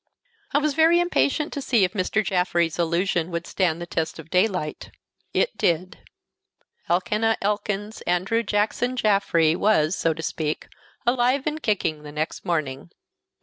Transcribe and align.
I 0.51 0.57
was 0.57 0.73
very 0.73 0.99
impatient 0.99 1.53
to 1.53 1.61
see 1.61 1.83
if 1.83 1.93
Mr. 1.93 2.25
Jaffrey's 2.25 2.79
illusion 2.79 3.29
would 3.29 3.45
stand 3.45 3.79
the 3.79 3.85
test 3.85 4.17
of 4.17 4.31
daylight. 4.31 4.89
It 5.31 5.55
did. 5.59 5.99
Elkanah 6.89 7.37
Elkins 7.39 8.01
Andrew 8.07 8.41
Jackson 8.41 8.95
Jaffrey 8.95 9.55
was, 9.55 9.95
so 9.95 10.15
to 10.15 10.23
speak, 10.23 10.69
alive 11.05 11.45
and 11.45 11.61
kicking 11.61 12.01
the 12.01 12.11
next 12.11 12.43
morning. 12.43 12.89